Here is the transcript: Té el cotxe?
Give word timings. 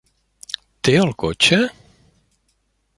Té 0.89 0.95
el 1.03 1.13
cotxe? 1.25 1.63